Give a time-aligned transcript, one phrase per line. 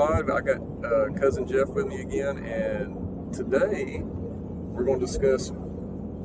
[0.00, 0.30] pod.
[0.30, 5.52] I got uh, cousin Jeff with me again, and today we're going to discuss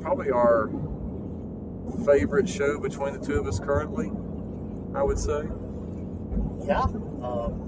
[0.00, 0.70] probably our
[2.06, 4.10] favorite show between the two of us currently.
[4.94, 5.42] I would say.
[6.64, 6.84] Yeah.
[7.20, 7.62] Um,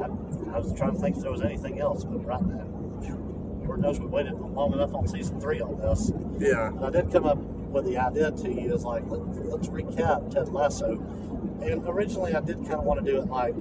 [0.00, 0.06] I,
[0.56, 2.66] I was trying to think if there was anything else, but right now,
[3.64, 6.10] Lord knows we waited long enough on season three on this.
[6.40, 6.68] Yeah.
[6.68, 10.30] And I did come up with the idea to you is like, let, let's recap
[10.30, 10.94] Ted Lasso.
[11.62, 13.54] And originally I did kind of want to do it like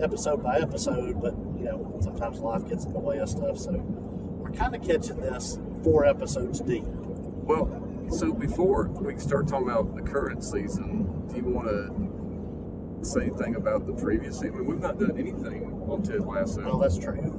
[0.00, 3.58] episode by episode, but you know, sometimes life gets in the way of stuff.
[3.58, 6.84] So we're kind of catching this four episodes deep.
[6.86, 7.68] Well,
[8.10, 13.56] so before we start talking about the current season, do you want to say anything
[13.56, 14.66] about the previous season?
[14.66, 16.62] We've not done anything on Ted Lasso.
[16.64, 17.12] Well, that's true.
[17.12, 17.34] I mean,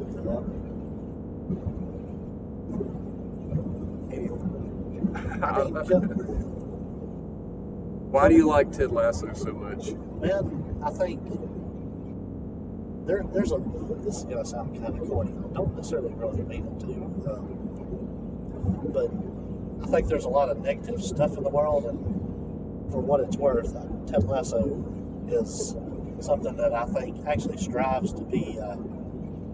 [8.11, 9.91] Why do you like Ted Lasso so much?
[10.19, 11.21] Man, I think
[13.09, 13.57] there, there's a.
[14.05, 15.31] This is gonna sound kind of corny.
[15.31, 16.93] I don't necessarily really mean it to,
[17.33, 17.49] um,
[18.93, 19.09] but
[19.83, 23.35] I think there's a lot of negative stuff in the world, and for what it's
[23.35, 23.73] worth,
[24.05, 24.85] Ted Lasso
[25.27, 25.75] is
[26.19, 28.77] something that I think actually strives to be a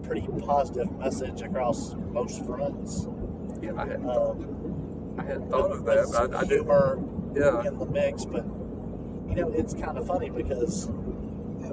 [0.02, 3.08] pretty positive message across most fronts.
[3.62, 7.34] Yeah, I had, Um, I had thought of that, I, I didn't.
[7.34, 7.66] Yeah.
[7.66, 8.44] in the mix, but
[9.28, 10.90] you know, it's kind of funny because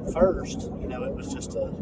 [0.06, 1.74] at first, you know, it was just a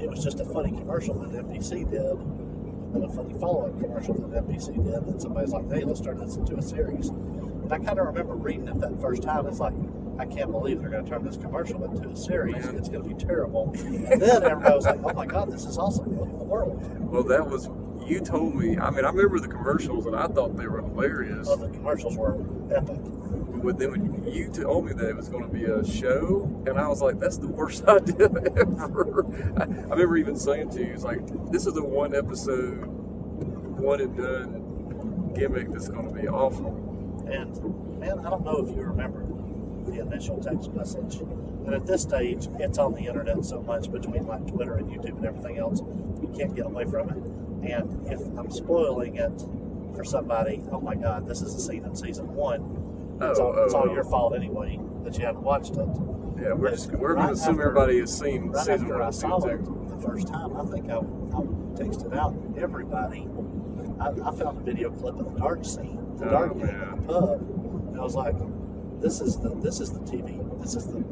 [0.00, 4.46] it was just a funny commercial that NBC did, and a funny follow-up commercial that
[4.46, 5.02] NBC did.
[5.06, 8.34] And somebody's like, "Hey, let's turn this into a series." And I kind of remember
[8.34, 9.46] reading it that first time.
[9.46, 9.74] It's like,
[10.18, 12.64] I can't believe they're going to turn this commercial into a series.
[12.66, 12.76] Man.
[12.76, 13.72] It's going to be terrible.
[13.76, 16.18] And then everybody was like, "Oh my God, this is awesome!
[16.18, 17.68] Look at the world." Well, that was
[18.06, 18.78] you told me.
[18.78, 21.48] I mean, I remember the commercials, and I thought they were hilarious.
[21.48, 22.38] The commercials were
[22.74, 23.00] epic.
[23.62, 26.78] But then when you told me that it was going to be a show, and
[26.78, 28.26] I was like, "That's the worst idea
[28.56, 29.26] ever."
[29.58, 32.86] I, remember even saying to you, "It's like this is a one episode,
[33.78, 36.68] one and done gimmick that's going to be awful."
[37.30, 39.24] And man, I don't know if you remember
[39.86, 41.20] the initial text message.
[41.66, 45.16] And at this stage, it's on the internet so much between like Twitter and YouTube
[45.16, 45.80] and everything else,
[46.22, 47.70] you can't get away from it.
[47.70, 49.44] And if I'm spoiling it
[49.94, 52.89] for somebody, oh my God, this is a scene in season one.
[53.20, 54.10] It's, Oh, all, it's all oh, your oh.
[54.10, 55.88] fault anyway that you haven't watched it.
[56.40, 59.06] Yeah, we're just we're Right going to assume everybody has seen Right season one I
[59.06, 59.94] and saw season two.
[59.94, 61.42] the first time, I think I, I
[61.76, 63.28] texted out everybody.
[64.00, 66.90] I, I found a video clip of the dark scene, the Oh, dart game in
[66.90, 67.40] the pub,
[67.90, 68.36] and I was like,
[69.00, 70.40] "This is the this is the TV.
[70.62, 71.04] This is the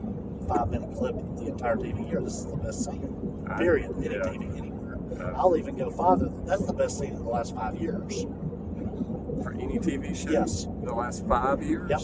[0.49, 2.23] five minute clip of the entire TV year.
[2.23, 3.45] This is the best scene.
[3.59, 3.93] Period.
[3.99, 4.23] Any yeah.
[4.23, 4.99] TV anywhere.
[5.21, 6.31] Uh, I'll even go farther.
[6.47, 8.25] That's the best scene in the last five years.
[9.43, 10.65] For any TV show, Yes.
[10.65, 11.89] in the last five years.
[11.91, 12.01] Yep.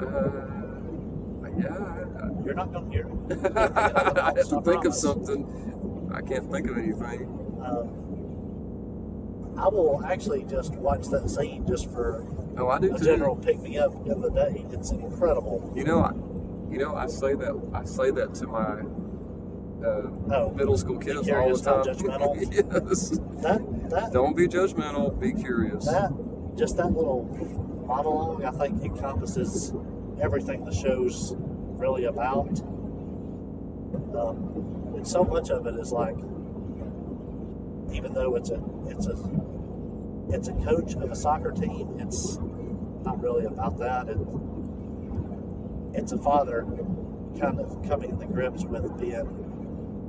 [0.00, 0.06] Uh,
[1.56, 1.78] yeah.
[2.44, 3.08] You're not going to hear.
[3.56, 6.10] I, I have to think of something.
[6.12, 7.28] I can't think of anything.
[7.64, 8.00] Um,
[9.56, 12.26] I will actually just watch that scene just for
[12.58, 13.04] Oh, I do a too.
[13.04, 14.64] general pick me up in the day.
[14.70, 15.72] It's incredible.
[15.76, 16.12] You know, I,
[16.72, 18.80] you know, I say that I say that to my
[19.84, 21.84] uh, Oh, middle school kids all the time.
[21.94, 22.36] judgmental?
[22.52, 23.10] yes.
[23.42, 25.18] that that Don't be judgmental.
[25.20, 25.84] Be curious.
[25.86, 26.10] that
[26.56, 27.24] just that little
[27.86, 29.72] monologue, I think encompasses
[30.20, 32.60] everything the show's really about.
[34.16, 36.16] Um, and so much of it is like,
[37.92, 39.16] even though it's a it's a
[40.30, 42.38] it's a coach of a soccer team, it's
[43.04, 44.08] not really about that.
[44.08, 44.18] It,
[45.94, 46.64] it's a father
[47.40, 49.43] kind of coming to grips with being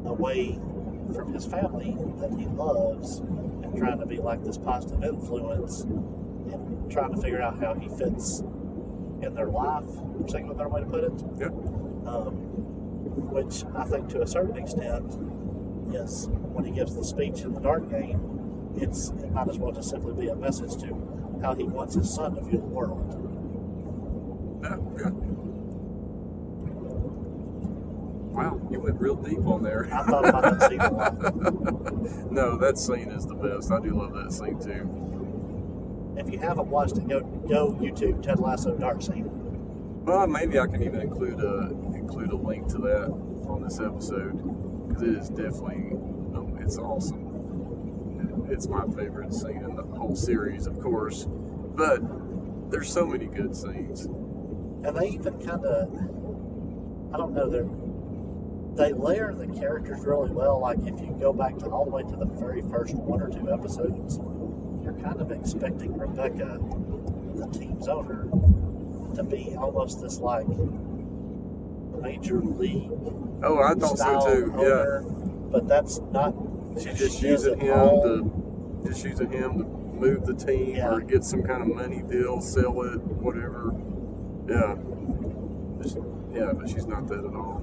[0.06, 0.60] away
[1.14, 6.92] from his family that he loves and trying to be like this positive influence and
[6.92, 8.42] trying to figure out how he fits
[9.22, 11.14] in their life, for saying a better way to put it.
[11.40, 11.48] Yeah.
[12.08, 12.34] Um,
[13.32, 15.18] which I think to a certain extent
[15.94, 19.72] is when he gives the speech in the dart game, it's it might as well
[19.72, 23.22] just simply be a message to how he wants his son to view the world.
[24.64, 25.25] Yeah, yeah.
[28.36, 29.88] Wow, you went real deep on there.
[29.94, 32.32] I thought about that scene a lot.
[32.32, 33.72] no, that scene is the best.
[33.72, 36.16] I do love that scene too.
[36.18, 39.30] If you haven't watched it, go go YouTube Ted Lasso Dart scene.
[40.04, 43.10] Well, maybe I can even include a include a link to that
[43.48, 45.94] on this episode because it is definitely
[46.36, 48.46] um, it's awesome.
[48.50, 52.02] It's my favorite scene in the whole series, of course, but
[52.70, 54.06] there's so many good scenes.
[54.06, 55.90] And they even kind of,
[57.14, 57.62] I don't know, they
[58.76, 60.60] they layer the characters really well.
[60.60, 63.30] Like if you go back to all the way to the very first one or
[63.30, 64.18] two episodes,
[64.84, 66.60] you're kind of expecting Rebecca,
[67.36, 68.28] the team's owner,
[69.16, 70.46] to be almost this like
[72.02, 72.92] major league
[73.44, 74.54] Oh, I thought so too.
[74.58, 75.02] Yeah.
[75.52, 76.34] but that's not.
[76.82, 80.94] She's just she using him all- to just using him to move the team Yeah.
[80.94, 83.74] or get some kind of money deal, sell it, whatever.
[84.48, 84.76] Yeah.
[85.82, 85.98] Just-
[86.34, 87.55] yeah, but she's not that at all.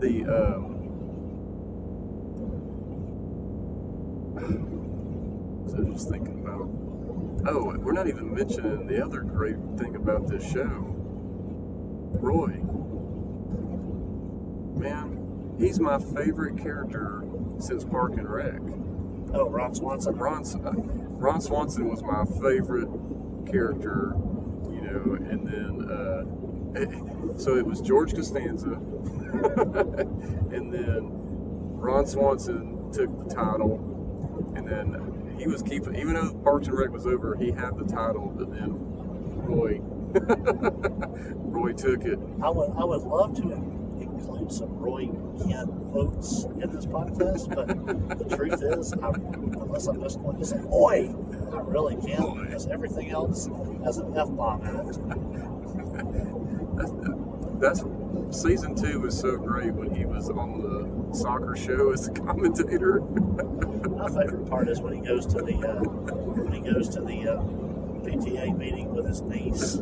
[0.00, 0.80] The um
[5.68, 6.70] so I was just thinking about
[7.46, 10.86] oh, we're not even mentioning the other great thing about this show.
[12.18, 12.60] Roy.
[14.78, 17.22] Man, he's my favorite character
[17.58, 18.60] since Park and Rec.
[19.34, 20.16] Oh, Ron Swanson.
[20.16, 20.72] Ron, uh,
[21.18, 22.88] Ron Swanson was my favorite
[23.50, 24.14] character,
[24.70, 26.24] you know, and then uh,
[27.36, 28.72] so it was George Costanza,
[30.52, 31.10] and then
[31.76, 36.90] Ron Swanson took the title, and then he was keeping, even though Parks and Rec
[36.90, 38.74] was over, he had the title, but then
[39.42, 39.80] Roy,
[41.34, 42.18] Roy took it.
[42.42, 43.52] I would I would love to
[44.00, 45.08] include some Roy
[45.46, 50.44] Kent quotes in this podcast, but the truth is, I, unless I'm just going to
[50.44, 51.14] say "Oi,"
[51.52, 53.48] I really can't because everything else
[53.84, 54.98] has an f bomb in it.
[57.60, 57.84] That's
[58.30, 63.00] season two was so great when he was on the soccer show as a commentator.
[63.00, 67.28] My favorite part is when he goes to the uh, when he goes to the
[67.28, 67.42] uh,
[68.02, 69.76] PTA meeting with his niece,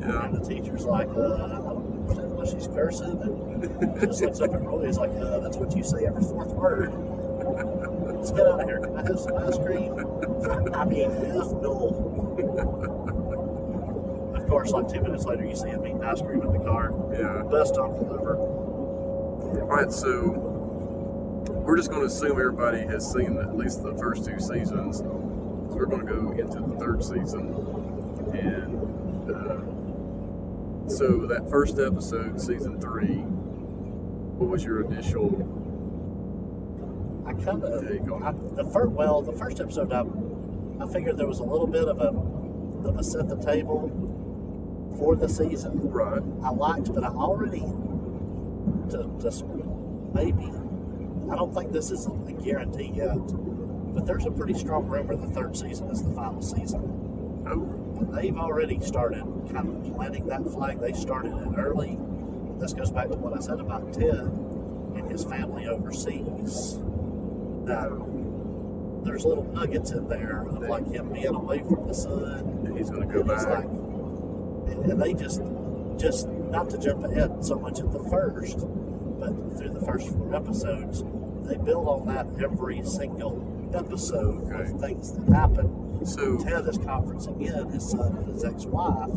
[0.00, 4.40] yeah, and the teacher's like, uh, "I don't understand why she's cursing," and just looks
[4.40, 4.86] up at Roy.
[4.86, 6.90] He's like, uh, "That's what you say every fourth word."
[8.16, 8.80] Let's get out of here.
[8.80, 9.92] Can I have some ice cream?
[10.74, 11.10] I mean,
[11.60, 12.67] no.
[14.48, 16.90] Of course, like two minutes later, you see him eating ice cream in the car.
[17.12, 17.42] yeah.
[17.52, 18.38] Best uncle ever.
[18.38, 20.30] All right, so
[21.66, 25.00] we're just going to assume everybody has seen at least the first two seasons.
[25.00, 25.04] So
[25.76, 27.52] we're going to go into the third season,
[28.32, 33.16] and uh, so that first episode, season three.
[34.38, 35.26] What was your initial
[37.26, 38.56] I kind take on of it?
[38.56, 38.92] the first.
[38.92, 40.04] Well, the first episode, I,
[40.82, 44.07] I figured there was a little bit of a of a set the table
[44.96, 45.72] for the season.
[45.90, 46.22] Right.
[46.42, 47.64] I liked, but I already
[48.90, 49.44] to just
[50.14, 50.52] maybe.
[51.30, 53.18] I don't think this is a guarantee yet,
[53.94, 56.80] but there's a pretty strong rumor the third season is the final season.
[57.46, 57.62] Oh,
[58.00, 60.80] And they've already started kind of planting that flag.
[60.80, 61.98] They started it early.
[62.58, 66.78] This goes back to what I said about Ted and his family overseas.
[67.64, 67.90] That
[69.04, 72.62] there's little nuggets in there of like him being away from the son.
[72.66, 73.46] and he's going to go back.
[73.46, 73.68] like,
[74.72, 75.42] and they just,
[75.96, 78.58] just not to jump ahead so much at the first,
[79.18, 81.04] but through the first four episodes,
[81.44, 83.44] they build on that every single
[83.74, 84.70] episode Okay.
[84.70, 86.06] of things that happen.
[86.06, 89.10] So, Ted is conferencing in his son and his ex-wife.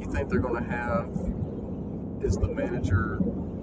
[0.00, 1.08] you think they're going to have?
[2.22, 3.18] Is the manager,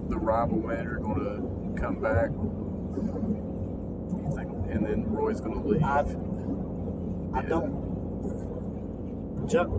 [0.09, 2.29] the rival manager, going to come back?
[2.31, 5.83] You think, and then Roy's going to leave?
[5.83, 6.07] I've,
[7.35, 7.49] I Yeah.
[7.49, 7.73] don't
[9.49, 9.71] jump.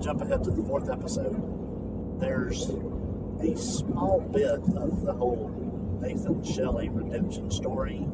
[0.00, 2.20] Jump ahead to the fourth episode.
[2.20, 2.70] There's
[3.40, 5.50] a small bit of the whole
[6.00, 8.06] Nathan Shelley redemption story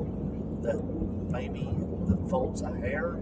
[0.62, 0.82] that
[1.30, 1.68] maybe
[2.06, 3.18] that folds a hair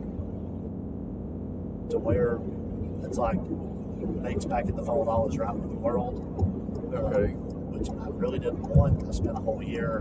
[1.91, 2.39] to where
[3.05, 3.41] it's like
[4.23, 6.19] Nate's back in the fold, all is right with the world.
[6.95, 7.33] Okay.
[7.33, 9.07] Which I really didn't want.
[9.09, 10.01] I spent a whole year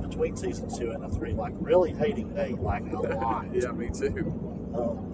[0.00, 3.46] between season two and the three, like really hating Nate, like a lot.
[3.52, 4.32] yeah, me too.
[4.74, 5.11] Um,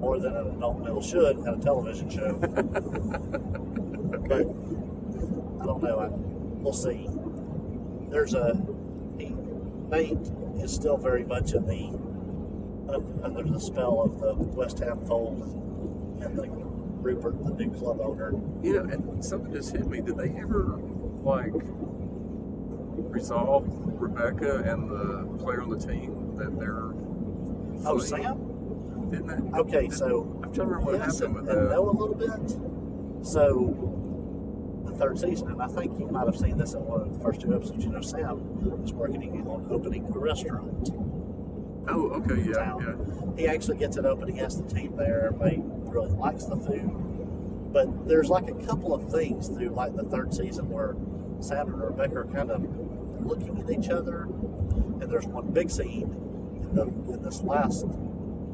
[0.00, 2.32] more than an adult male should at a television show.
[4.28, 4.40] but
[5.60, 6.00] I don't know.
[6.00, 6.08] I,
[6.62, 7.06] we'll see.
[8.10, 8.58] There's a
[9.18, 9.34] he,
[9.90, 10.18] Nate
[10.58, 15.42] is still very much in the un- under the spell of the West Ham fold
[16.22, 18.32] and the Rupert, the new club owner.
[18.62, 20.00] You know, and something just hit me.
[20.00, 20.78] Did they ever
[21.22, 21.52] like
[22.96, 26.92] resolve Rebecca and the player on the team that they're?
[27.86, 27.98] Oh.
[27.98, 28.49] Sam.
[29.10, 29.58] Didn't that?
[29.58, 31.74] Okay, so I'm trying to remember what yes, happened and, with and that.
[31.74, 33.26] know a little bit.
[33.26, 37.12] So the third season, and I think you might have seen this in one of
[37.12, 37.84] the first two episodes.
[37.84, 40.90] You know, Sam is working on opening a restaurant.
[41.88, 43.34] Oh, okay, yeah, town.
[43.36, 43.42] yeah.
[43.42, 44.28] He actually gets it open.
[44.32, 45.26] He has the team there.
[45.26, 46.90] Everybody really likes the food.
[47.72, 50.94] But there's like a couple of things through like the third season where
[51.40, 52.62] Sam and Rebecca are kind of
[53.24, 54.22] looking at each other.
[54.22, 56.14] And there's one big scene
[56.62, 57.86] in the in this last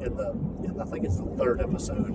[0.01, 0.31] in the
[0.63, 2.09] in, I think it's the third episode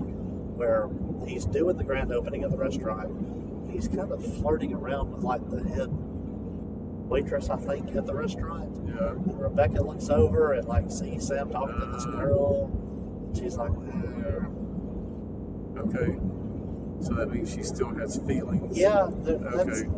[0.55, 0.89] where
[1.27, 3.71] he's doing the grand opening of the restaurant.
[3.71, 8.69] He's kind of flirting around with like the head waitress, I think, at the restaurant.
[8.87, 9.09] Yeah.
[9.11, 12.11] And Rebecca looks over and like sees Sam talking to this Uh.
[12.11, 12.71] girl.
[13.35, 14.45] She's like, Yeah.
[15.81, 16.17] Okay.
[17.01, 18.77] So that means she still has feelings.
[18.77, 19.89] Yeah, that's, Okay.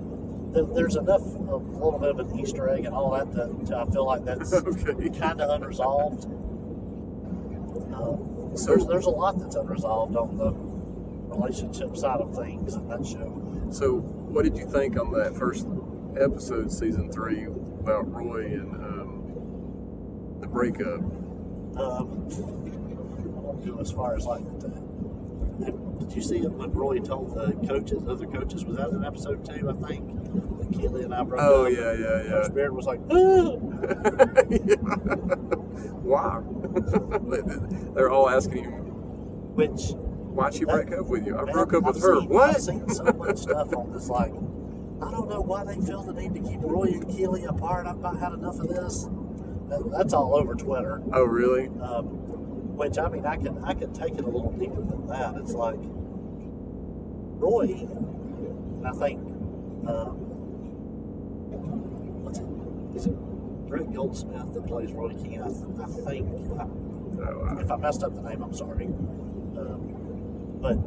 [0.53, 3.65] there, there's enough, of a little bit of an Easter egg and all that that
[3.67, 5.09] to, I feel like that's Okay.
[5.19, 6.25] kind of unresolved.
[7.93, 10.53] Um, So- there's there's a lot that's unresolved on the
[11.35, 13.41] relationship side of things in that show.
[13.69, 15.67] So, what did you think on that first
[16.17, 17.45] episode, season three,
[17.81, 21.01] about Roy and um, the breakup?
[21.77, 22.93] Um, I
[23.27, 24.43] won't as far as like.
[24.59, 24.69] The,
[25.99, 29.43] did you see it when Roy told the coaches, other coaches, was that in episode
[29.45, 29.69] two?
[29.69, 31.71] I think Keeley and I broke Oh up.
[31.71, 32.47] yeah, yeah, yeah.
[32.49, 33.55] Beard was like, "Ah."
[36.03, 36.41] Why?
[37.95, 38.69] They're all asking you.
[39.55, 42.19] which "Why'd she break up with you?" I broke up I've with her.
[42.19, 42.49] seen- What?
[42.55, 44.09] I've seen so much stuff on this.
[44.09, 44.31] Like,
[45.01, 47.87] I don't know why they feel the need to keep Roy and Keeley apart.
[47.87, 49.07] I've about had enough of this.
[49.91, 51.01] That's all over Twitter.
[51.13, 51.67] Oh really?
[51.81, 52.05] Um,
[52.77, 55.35] which I mean, I can I can take it a little deeper than that.
[55.37, 55.79] It's like
[57.39, 57.87] Roy,
[58.85, 59.19] I think
[59.87, 60.17] um,
[62.23, 62.45] what's it?
[62.95, 63.15] Is it
[63.75, 65.41] Greg Goldsmith that plays Roy Keane?
[65.41, 65.47] I,
[65.83, 66.29] I think.
[66.59, 66.65] I,
[67.17, 68.85] Oh, if I messed up the name, I'm sorry.
[68.87, 70.77] Um, but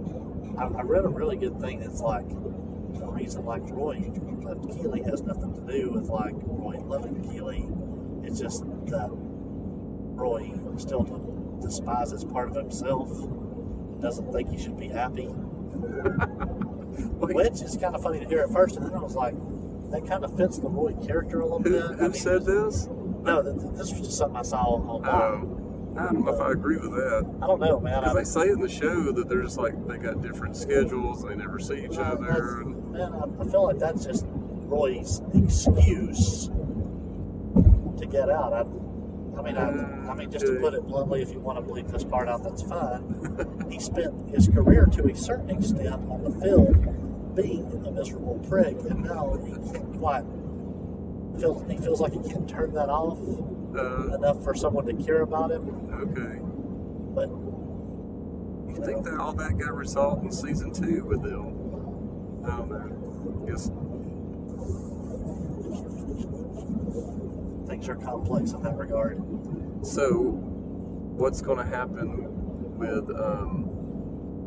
[0.61, 4.11] I, I read a really good thing that's like the reason like Roy
[4.43, 7.67] left Keeley has nothing to do with like Roy loving Keeley.
[8.25, 11.05] It's just that Roy still
[11.63, 13.09] despises part of himself,
[14.01, 15.27] doesn't think he should be happy.
[17.21, 19.35] Which is kind of funny to hear at first, and then I was like,
[19.91, 21.83] that kind of fits the Roy character a little who, bit.
[21.83, 22.89] I who mean, said this?
[23.23, 25.11] No, th- th- this was just something I saw online.
[25.11, 27.27] Oh, I don't know if I agree with that.
[27.43, 28.01] I don't know, man.
[28.03, 31.35] Because they say in the show that they're just like they got different schedules, they
[31.35, 32.61] never see each uh, Well, other.
[32.61, 36.49] and- Man, I, I feel like that's just Roy's excuse
[37.99, 38.53] to get out.
[38.53, 38.61] I,
[39.39, 41.73] I mean, I, I mean, just to uh, put it bluntly, if you want to
[41.73, 43.67] bleep this part out, that's fine.
[43.71, 46.77] he spent his career to a certain extent on the field
[47.43, 50.25] being a miserable prick, and now he can't quite
[51.39, 53.19] feels he feels like he can't turn that off
[53.77, 55.63] Uh, enough for someone to care about him.
[56.03, 56.41] okay.
[57.15, 57.29] But
[58.75, 62.45] You think that all that got resolved in season two with them?
[62.45, 63.45] I don't know.
[63.47, 63.71] Guess
[67.69, 69.23] things are complex in that regard.
[69.83, 70.45] so.
[71.19, 73.69] What's going to happen with um,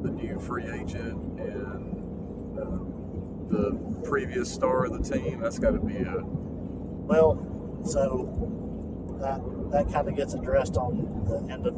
[0.04, 1.81] the new free agent and
[3.50, 5.40] the previous star of the team?
[5.40, 7.38] That's got to be a Well,
[7.86, 8.28] so
[9.22, 9.42] that
[9.72, 11.74] that kind of gets addressed on the end of,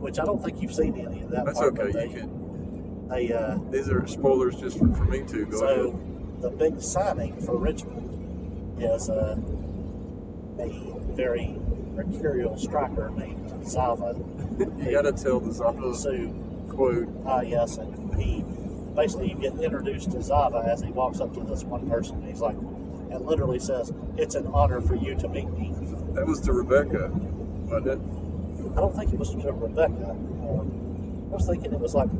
[0.00, 1.44] which I don't think you've seen any of that.
[1.46, 1.92] That's part, okay.
[1.92, 3.08] but You can.
[3.08, 5.46] they uh, These are spoilers just for, for me too.
[5.46, 6.42] Go so ahead.
[6.42, 9.36] the big signing for Richmond is uh,
[10.58, 11.56] a very
[11.94, 14.14] mercurial striker named Zava.
[14.60, 16.34] You got to tell the So,
[16.68, 17.08] quote.
[17.26, 18.44] uh, yes, and he
[19.00, 22.16] basically you get introduced to Zava as he walks up to this one person.
[22.16, 25.74] And he's like, and literally says, "It's an honor for you to meet me."
[26.12, 27.98] That was to Rebecca, wasn't it?
[28.76, 30.10] I don't think it was to Rebecca.
[30.10, 32.10] Um, I was thinking it was like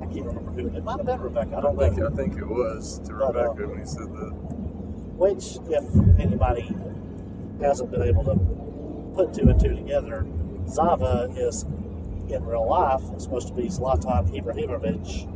[0.00, 1.56] I can't remember who it might have been Rebecca.
[1.58, 2.06] I don't I think know.
[2.06, 4.32] I think it was to But, uh, Rebecca when he said that.
[5.22, 5.84] Which, if
[6.18, 6.74] anybody
[7.60, 8.34] hasn't been able to
[9.14, 10.26] put two and two together,
[10.66, 11.64] Zava is
[12.28, 15.28] in real life supposed to be Zlatan Ibrahimovic.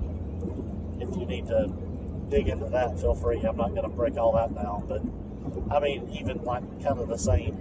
[1.01, 1.71] If you need to
[2.29, 3.41] dig into that, feel free.
[3.43, 5.03] I'm not going to break all that down, but
[5.75, 7.57] I mean, even like kind of the same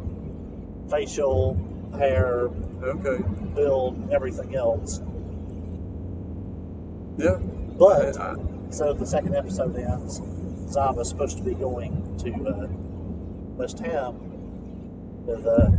[0.90, 1.58] facial
[1.98, 2.50] hair,
[2.84, 3.24] Okay.
[3.56, 5.02] build, everything else.
[7.18, 7.38] Yeah.
[7.78, 8.36] But I- I-
[8.70, 10.22] so the second episode ends.
[10.70, 12.68] Zava's supposed to be going to uh,
[13.58, 14.16] West Ham
[15.26, 15.70] with uh,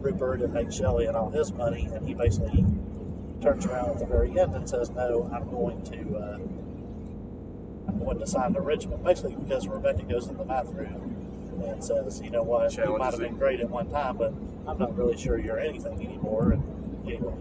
[0.00, 2.64] Rupert and Hank Shelley and all his money, and he basically
[3.40, 6.38] turns around at the very end and says, "No, I'm going to uh,
[7.88, 12.30] I'm going to to Richmond." Basically, because Rebecca goes in the bathroom and says, "You
[12.30, 12.76] know what?
[12.76, 14.32] You might have been great at one time, but
[14.66, 17.34] I'm not really sure you're anything anymore." And anyway.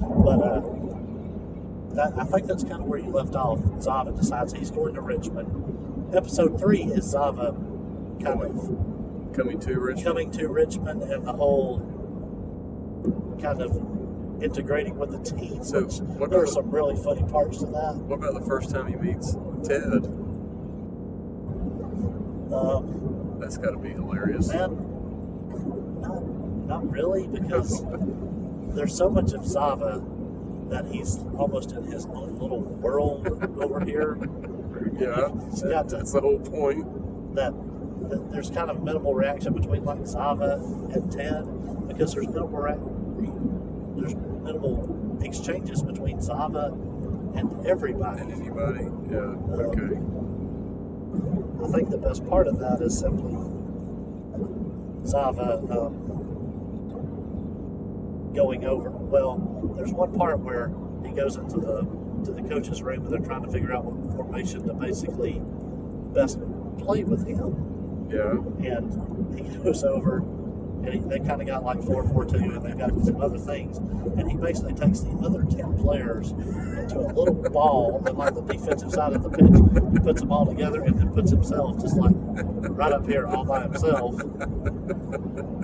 [0.00, 0.60] But uh,
[1.94, 3.60] that, I think that's kind of where you left off.
[3.80, 6.14] Zava decides he's going to Richmond.
[6.14, 7.54] Episode three is Zava
[8.22, 10.04] kind of coming to Richmond.
[10.04, 11.78] coming to Richmond and the whole
[13.40, 13.99] kind of
[14.42, 15.62] integrating with the team.
[15.64, 17.96] So, what there are about- some really funny parts to that.
[18.06, 20.06] What about the first time he meets Ted?
[22.52, 24.48] Um, That's got to be hilarious.
[24.48, 24.76] man,
[26.00, 26.22] not,
[26.66, 27.84] not really, because
[28.74, 30.02] there's so much of Zava
[30.68, 33.26] that he's almost in his own little world
[33.60, 34.16] over here.
[34.98, 36.86] Yeah, He's that- got to- that's the whole point.
[37.34, 37.52] that,
[38.08, 40.60] that there's kind of minimal reaction between like Zava
[40.92, 41.44] and Ted
[41.88, 42.76] because there's minimal re-
[43.96, 46.72] there's minimal exchanges between Zava
[47.34, 48.20] and everybody.
[48.22, 48.84] And anybody?
[49.10, 49.36] Yeah.
[49.64, 49.98] Okay.
[51.62, 53.34] I think the best part of that is simply
[55.06, 56.10] Zava um,
[58.34, 58.90] going over.
[58.90, 59.38] Well,
[59.76, 60.72] there's one part where
[61.04, 61.86] he goes into the
[62.24, 65.40] to the coach's room and they're trying to figure out what formation to basically
[66.12, 66.38] best
[66.78, 68.08] play with him.
[68.10, 68.32] Yeah.
[68.72, 70.22] And he goes over
[70.84, 73.38] and he, they kind of got like 4 4 2 and they've got some other
[73.38, 73.78] things.
[73.78, 78.42] And he basically takes the other 10 players into a little ball on like the
[78.42, 79.92] defensive side of the pitch.
[79.92, 83.44] He puts them all together and then puts himself just like right up here all
[83.44, 84.14] by himself,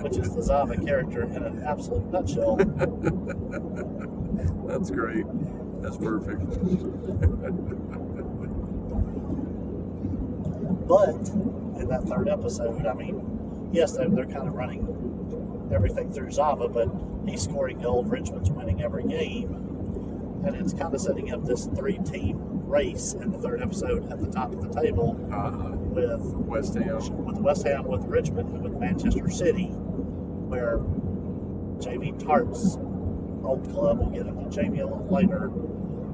[0.01, 2.57] which is the Zava character in an absolute nutshell.
[4.67, 5.25] That's great.
[5.81, 6.41] That's perfect.
[10.87, 11.29] But
[11.79, 14.85] in that third episode, I mean, yes, they're, they're kind of running
[15.71, 16.89] everything through Zava, but
[17.27, 18.09] he's scoring gold.
[18.11, 19.63] Richmond's winning every game.
[20.45, 24.19] And it's kind of setting up this three team race in the third episode at
[24.19, 27.25] the top of the table Uh, with West Ham.
[27.25, 30.79] with West Ham, with Richmond, and with Manchester City, where
[31.79, 32.77] Jamie Tartt's
[33.43, 35.45] old club, we'll get into Jamie a little later,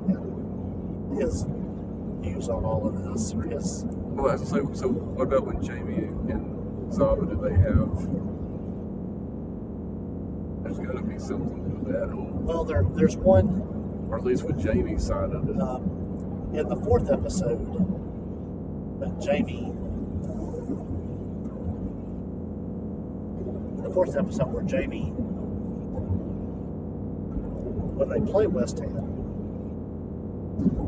[0.08, 1.46] and his
[2.22, 6.94] views on all of this, or his Well, so, so what about when Jamie and
[6.94, 8.08] Zava, do they have?
[10.76, 14.62] There's got to be something with that, well, there, there's one or at least with
[14.62, 15.60] Jamie's side of it.
[15.60, 17.58] um, in the fourth episode,
[19.00, 19.72] when Jamie,
[23.84, 25.12] the fourth episode where Jamie,
[27.98, 28.98] when they play West Ham,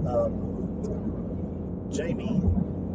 [0.07, 2.41] um, Jamie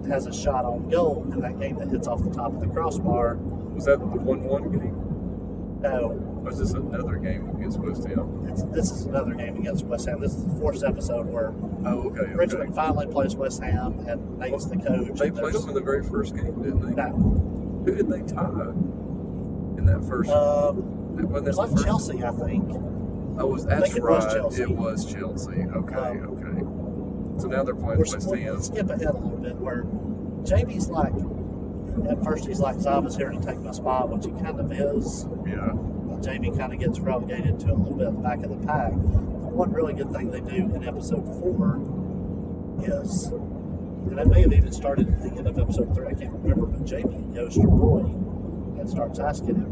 [0.09, 2.68] has a shot on goal in that game that hits off the top of the
[2.68, 3.37] crossbar.
[3.74, 5.81] Was that the one-one game?
[5.81, 8.46] No, Or was this another game against West Ham?
[8.50, 10.20] it's, this is another game against West Ham.
[10.20, 11.53] This is the fourth episode where
[11.85, 12.20] Oh, okay.
[12.20, 12.33] okay.
[12.35, 15.18] Richmond finally plays West Ham and Nate's the coach.
[15.18, 16.92] They played them in the very first game, didn't they?
[16.94, 17.11] No.
[17.85, 18.48] Who did they tie
[19.79, 20.31] in that first?
[20.31, 22.70] Um, it it wasn't was Chelsea, I think.
[23.38, 24.03] Oh, was I that's right.
[24.24, 24.62] was Chelsea.
[24.62, 25.53] It was Chelsea.
[25.53, 26.26] Okay, Um,
[27.37, 27.40] okay.
[27.42, 28.55] So now they're playing West Ham.
[28.55, 29.85] let's skip ahead a little bit where
[30.44, 31.12] Jamie's like,
[32.11, 35.26] at first he's like, Zava's here to take my spot, which he kind of is.
[35.46, 35.72] Yeah.
[36.22, 38.92] Jamie kind of gets relegated to a little bit back of the pack.
[38.92, 41.76] But one really good thing they do in episode four
[42.85, 46.33] is, and it may have even started at the end of episode three, I can't
[46.33, 48.00] remember, but Jamie goes to Roy
[48.80, 49.70] and starts asking him,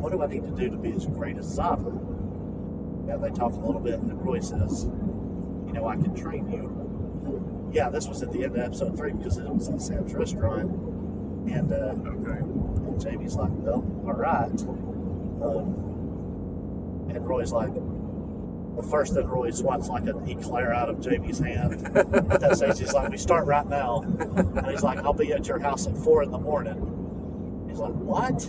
[0.00, 1.88] What do I need to do to be as great as Zava?
[1.90, 7.70] And they talk a little bit, and Roy says, You know, I can train you.
[7.72, 10.70] Yeah, this was at the end of episode three because it was at Sam's restaurant.
[11.50, 12.38] And uh, Okay.
[12.40, 14.50] and Jamie's like, well, all right.
[15.42, 21.38] Um, and Roy's like, well, first then Roy swats like an eclair out of Jamie's
[21.38, 21.86] hand.
[21.96, 24.02] At that stage, he's like, we start right now.
[24.02, 27.66] And he's like, I'll be at your house at four in the morning.
[27.68, 28.46] He's like, what?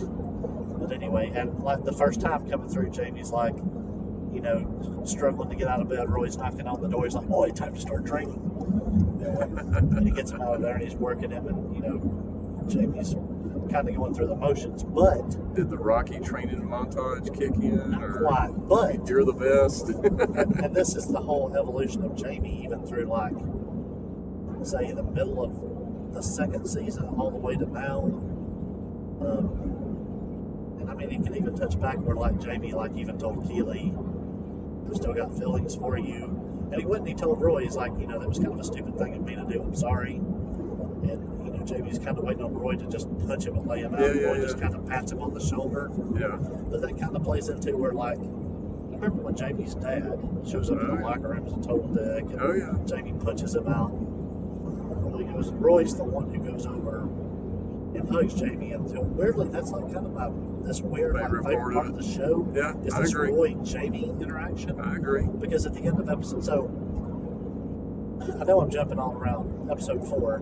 [0.80, 3.56] But anyway, and like the first time coming through, Jamie's like,
[4.32, 6.08] you know, struggling to get out of bed.
[6.08, 7.04] Roy's knocking on the door.
[7.04, 8.40] He's like, boy, time to start drinking.
[9.22, 13.14] and he gets him out of there and he's working him, and you know, Jamie's
[13.70, 17.90] kind of going through the motions, but Did the Rocky training montage kick in?
[17.90, 18.50] not or quite.
[18.68, 19.88] But You're the best.
[20.64, 23.34] and this is the whole evolution of Jamie, even through like,
[24.64, 28.00] say, the middle of the second season, all the way to now.
[29.20, 33.46] Um, and I mean, it can even touch back where like Jamie, like even told
[33.48, 33.94] Keeley,
[34.90, 36.38] "I still got feelings for you."
[36.72, 38.58] And he went and he told Roy, he's like, you know, that was kind of
[38.60, 39.62] a stupid thing of me to do.
[39.62, 40.20] I'm sorry.
[41.62, 44.00] And Jamie's kind of waiting on Roy to just punch him and lay him out.
[44.00, 44.42] Yeah, yeah, Roy yeah.
[44.42, 45.90] just kind of pats him on the shoulder.
[46.18, 46.36] yeah.
[46.68, 50.02] But that kind of plays into where, like, I remember when Jamie's dad
[50.44, 51.06] shows up in Oh, the yeah.
[51.06, 52.74] locker room as a total dick, and Oh, yeah.
[52.84, 53.90] Jamie punches him out.
[53.92, 57.02] Roy goes, Roy's the one who goes over
[57.96, 60.30] and hugs Jamie, and so weirdly, that's like kind of my
[60.66, 62.44] this weird like, Favorite part of the show.
[62.52, 63.14] Yeah, is this.
[63.14, 65.26] Roy Jamie interaction I agree.
[65.38, 66.64] because at the end of episode, so
[68.40, 70.40] I know I'm jumping all around episode four.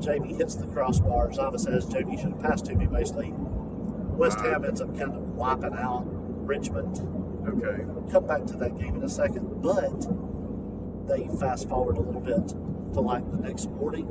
[0.00, 1.32] Jamie hits the crossbar.
[1.32, 3.32] Zava says, Jamie, you should have passed to me, basically.
[3.36, 6.04] West Ham ends up kind of wiping out
[6.46, 6.98] Richmond.
[7.48, 7.84] Okay.
[7.84, 10.06] We'll Come back to that game in a second, but
[11.06, 12.48] they fast forward a little bit
[12.94, 14.06] to like the next morning,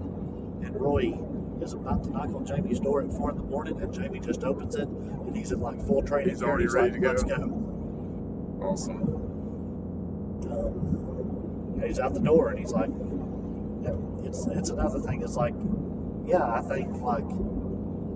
[0.64, 1.18] and Roy
[1.62, 4.44] is about to knock on Jamie's door at four in the morning, and Jamie just
[4.44, 6.30] opens it, and he's in like full training.
[6.30, 8.62] He's already and ready like, to Let's go." go.
[8.62, 9.02] Awesome.
[10.52, 12.90] um, he's out the door and he's like
[14.36, 15.54] it's it's another thing it's like
[16.26, 17.24] yeah i think like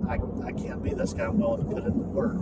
[0.08, 2.34] i, I can't be this guy i'm willing to put in the work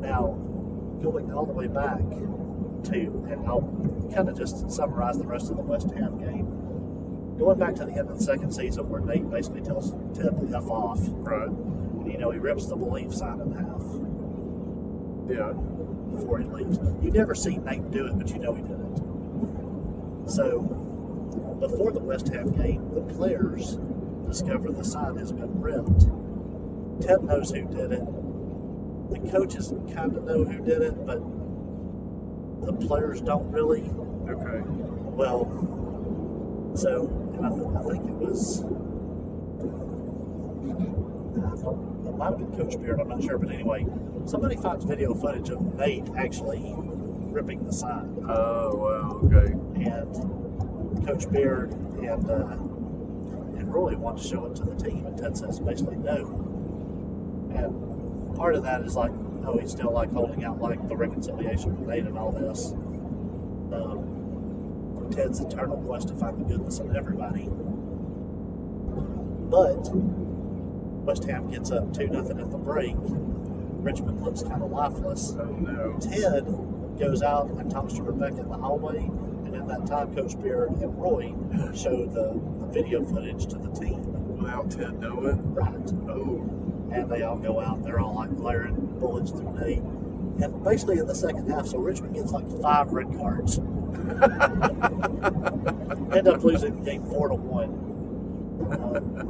[0.00, 0.36] now
[1.02, 1.98] going all the way back
[2.84, 3.62] to, and I'll
[4.14, 6.46] kind of just summarize the rest of the West Ham game.
[7.38, 10.56] Going back to the end of the second season, where Nate basically tells Ted to
[10.56, 10.98] f off.
[11.02, 11.48] Right.
[12.06, 13.82] You know, he rips the belief sign in half
[15.30, 15.52] Yeah.
[16.14, 16.78] before he leaves.
[17.02, 20.30] You never see Nate do it, but you know he did it.
[20.30, 20.79] So,
[21.60, 23.78] before the West Ham game, the players
[24.26, 26.06] discover the sign has been ripped.
[27.06, 28.04] Ted knows who did it.
[29.10, 31.20] The coaches kind of know who did it, but
[32.64, 33.82] the players don't really.
[34.28, 34.62] Okay.
[35.16, 35.46] Well,
[36.74, 38.64] so and I, th- I think it was.
[42.06, 43.86] It might have been Coach Beard, I'm not sure, but anyway,
[44.26, 49.20] somebody finds video footage of Nate actually ripping the sign, Oh wow.
[49.24, 49.52] Okay.
[49.86, 50.39] and
[51.06, 52.56] Coach Beard and uh,
[53.58, 56.26] and Roy want to show it to the team, and Ted says basically no.
[57.54, 59.10] And part of that is like,
[59.44, 62.72] oh, he's still like holding out like the reconciliation with Nate and all this.
[63.72, 67.48] Um, Ted's eternal quest to find the goodness in everybody.
[69.50, 69.90] But
[71.04, 72.94] West Ham gets up 2 nothing at the break.
[72.96, 75.34] Richmond looks kind of lifeless.
[75.38, 75.98] Oh no.
[76.00, 76.44] Ted
[76.98, 79.10] goes out and talks to Rebecca in the hallway,
[79.54, 81.34] and at that time, Coach Beard and Roy
[81.74, 84.36] showed the, the video footage to the team.
[84.36, 85.54] Without Ted knowing.
[85.54, 85.92] Right.
[86.08, 86.46] Oh.
[86.92, 89.82] And they all go out, they're all like glaring bullets through Nate.
[90.42, 93.58] And basically, in the second half, so Richmond gets like five red cards.
[96.16, 97.70] End up losing the game four to one.
[98.70, 99.20] Um,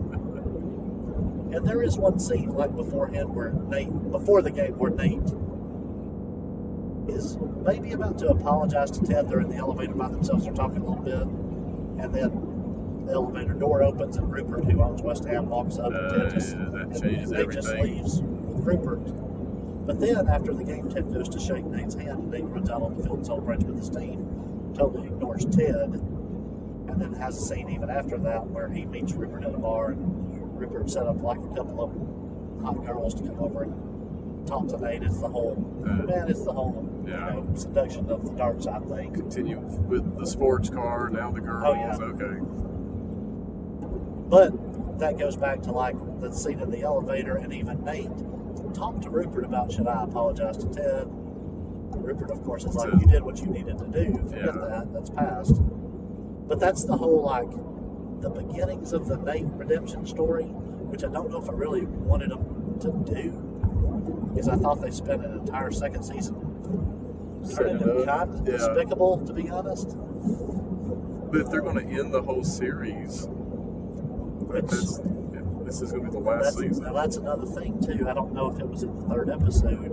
[1.52, 5.20] and there is one scene like beforehand where Nate, before the game, where Nate
[7.10, 9.28] is maybe about to apologize to Ted.
[9.28, 10.44] They're in the elevator by themselves.
[10.44, 15.02] They're talking a little bit, and then the elevator door opens, and Rupert, who owns
[15.02, 18.64] West Ham, walks up, and Uh, Ted just, yeah, that changes Nate just leaves with
[18.66, 19.86] Rupert.
[19.86, 22.82] But then after the game, Ted goes to shake Nate's hand, and Nate runs out
[22.82, 24.72] on the field and celebrates with his team.
[24.74, 25.74] Totally ignores Ted,
[26.88, 29.92] and then has a scene even after that where he meets Rupert at a bar,
[29.92, 34.68] and Rupert set up like a couple of hot girls to come over and talk
[34.68, 35.02] to Nate.
[35.02, 37.34] It's the whole Uh, man, it's the whole Yeah.
[37.34, 39.12] you know, seduction of the dark side thing.
[39.12, 41.08] Continue with the sports car.
[41.10, 41.64] Now the girls.
[41.66, 41.96] Oh, yeah.
[41.96, 42.40] Okay.
[44.28, 48.10] But that goes back to like the scene in the elevator, and even Nate
[48.74, 51.06] talked to Rupert about should I apologize to Ted.
[51.92, 54.12] Rupert, of course, is like, you did what you needed to do.
[54.28, 54.50] Forget Yeah.
[54.52, 54.92] that.
[54.92, 55.60] That's past.
[56.46, 57.50] But that's the whole like
[58.20, 62.30] the beginnings of the Nate redemption story, which I don't know if I really wanted
[62.30, 63.30] them to do,
[64.32, 66.36] because I thought they spent an entire second season
[67.42, 68.28] Setting turning him it up.
[68.28, 68.52] kind of Yeah.
[68.56, 69.96] despicable, to be honest.
[71.30, 73.28] But if they're going to end the whole series,
[74.50, 74.98] that's,
[75.64, 76.84] this is going to be the last season.
[76.84, 78.08] now that's another thing too.
[78.08, 79.92] I don't know if it was in the third episode,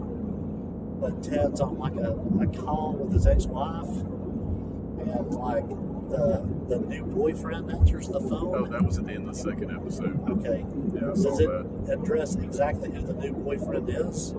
[1.00, 5.68] but Ted's on like a, a call with his ex-wife, and like
[6.10, 8.56] the the new boyfriend answers the phone.
[8.56, 10.20] Oh, that was at the end of the second episode.
[10.30, 11.48] Okay, Yeah, does it
[11.86, 12.00] that.
[12.00, 14.34] address exactly who the new boyfriend is?
[14.34, 14.38] Uh,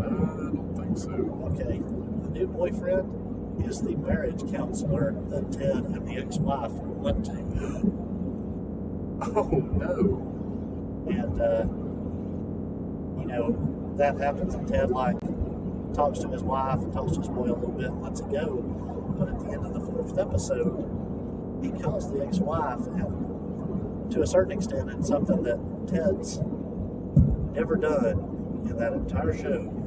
[0.00, 0.57] I don't think
[0.98, 1.10] so.
[1.52, 7.32] Okay, the new boyfriend is the marriage counselor that Ted and the ex-wife went to.
[9.20, 10.24] Oh no.
[11.08, 11.64] and uh,
[13.20, 15.16] you know that happens and ted like
[15.94, 18.30] talks to his wife and talks to his boy a little bit and lets it
[18.30, 18.56] go
[19.18, 20.84] but at the end of the fourth episode
[21.62, 25.58] he calls the ex-wife and to a certain extent it's something that
[25.88, 26.38] ted's
[27.54, 29.77] never done in that entire show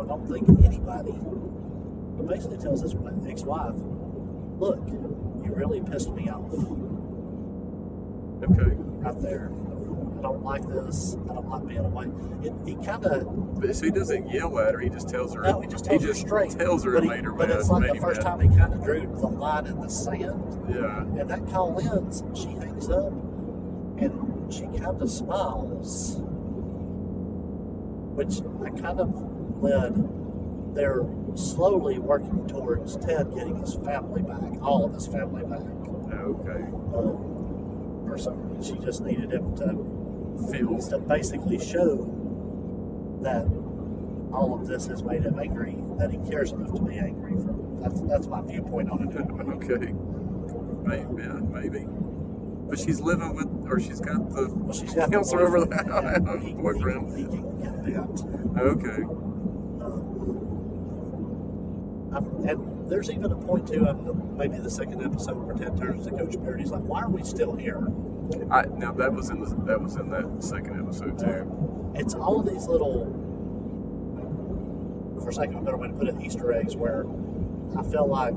[0.00, 1.14] i don't think anybody
[2.16, 2.94] but basically tells his
[3.28, 3.74] ex-wife
[4.58, 6.52] look you really pissed me off
[8.42, 8.72] Okay.
[8.76, 9.50] right there.
[10.18, 11.16] I don't like this.
[11.30, 12.06] I don't like being away.
[12.46, 14.80] It, he kind of But so he doesn't yell at her.
[14.80, 15.40] He just tells her.
[15.42, 16.50] no, he just tells her straight.
[16.50, 19.00] tells her but he- her But it's like the first time he kind of drew
[19.00, 21.00] the line in the sand, Yeah.
[21.18, 22.22] and that call ends.
[22.34, 23.10] She hangs up,
[23.98, 26.18] and she kind of smiles,
[28.14, 29.14] which I kind of
[29.60, 30.74] led.
[30.74, 35.62] They're slowly working towards Ted getting his family back, all of his family back.
[36.12, 36.62] Okay.
[36.94, 38.62] Um, or something.
[38.62, 42.04] She just needed him to feel to basically show
[43.22, 43.46] that
[44.32, 47.32] all of this has made him angry, that he cares enough to be angry.
[47.32, 49.16] From that's that's my viewpoint on it.
[49.70, 49.92] okay.
[50.84, 51.22] Maybe.
[51.22, 51.86] Yeah, maybe.
[52.68, 56.42] But she's living with, or she's got the Well, she's got the over the boyfriend,
[56.42, 57.16] he- boyfriend.
[57.16, 58.60] He, he can get that.
[58.60, 59.25] Okay.
[62.16, 65.76] Um, I'm- and there's even a point too, on maybe the second episode where Ted
[65.76, 66.60] turns to Coach Beard.
[66.60, 67.86] He's like, "Why are we still here?"
[68.50, 71.92] I now that was in the that was in that second episode too.
[71.94, 73.06] It's all these little
[75.22, 77.04] for sake of a better way to put it, Easter eggs where
[77.76, 78.34] I feel like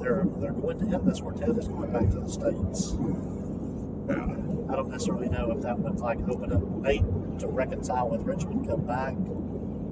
[0.00, 2.94] they're they're going to end this where Ted is going back to the states.
[4.08, 4.36] Yeah.
[4.68, 7.04] I don't necessarily know if that would like open up Nate
[7.40, 9.14] to reconcile with Richmond, come back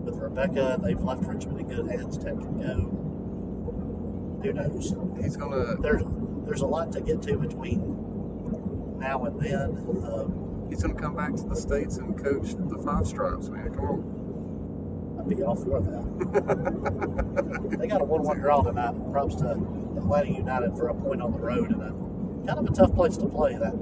[0.05, 0.79] with Rebecca.
[0.83, 2.19] They've left Richmond in good hands.
[2.19, 4.41] Ted can go.
[4.43, 4.95] Who knows?
[5.23, 6.03] He's gonna There's
[6.45, 9.71] there's a lot to get to between now and then.
[10.05, 13.75] Um, he's gonna come back to the states and coach the Five Stripes, man.
[13.75, 15.21] Come on.
[15.21, 17.79] I'd be all for that.
[17.79, 18.95] they got a one-one draw tonight.
[19.11, 22.75] Props to Atlanta United for a point on the road and a kind of a
[22.75, 23.55] tough place to play.
[23.57, 23.75] That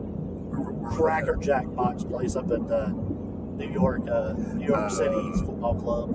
[0.92, 2.92] Cracker Jack box place up at uh,
[3.56, 6.14] New York, uh, New York Uh, City's football club.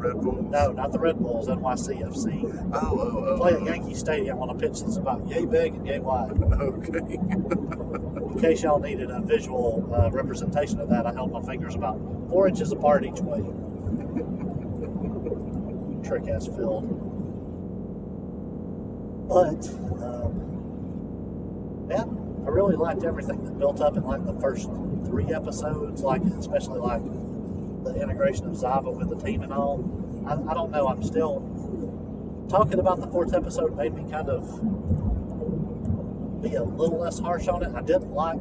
[0.00, 0.42] Red Bull.
[0.50, 2.70] No, not the Red Bulls, NYCFC.
[2.72, 3.36] Oh, oh, oh.
[3.36, 6.32] Play at Yankee Stadium on a pitch that's about yay big and yay wide.
[6.60, 7.18] Okay.
[7.18, 11.98] In case y'all needed a visual uh, representation of that, I held my fingers about
[12.30, 13.40] four inches apart each way.
[16.06, 16.88] Trick ass filled.
[19.28, 19.68] But,
[20.02, 22.04] um, yeah,
[22.46, 24.68] I really liked everything that built up in like the first
[25.06, 27.02] three episodes, like especially like
[27.84, 29.82] the integration of Zava with the team and all.
[30.26, 30.88] I, I don't know.
[30.88, 31.40] I'm still
[32.48, 34.42] talking about the fourth episode made me kind of
[36.42, 37.72] be a little less harsh on it.
[37.74, 38.40] I didn't like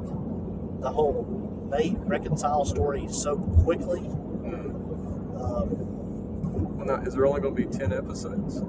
[0.82, 4.00] the whole Nate reconcile story so quickly.
[4.02, 4.74] Mm.
[5.40, 8.64] Um, Well, now, is there only going to be 10 episodes?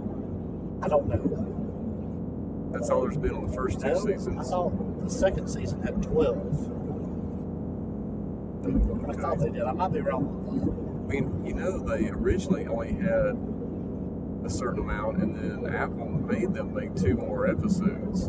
[0.82, 2.70] I don't know.
[2.72, 4.50] That's all there's been on the first two No, I seasons.
[4.50, 6.79] thought the second season had 12.
[8.62, 9.62] I thought they did.
[9.62, 11.06] I might be wrong.
[11.08, 13.36] I mean, you know, they originally only had
[14.44, 18.26] a certain amount, and then Apple made them make two more episodes.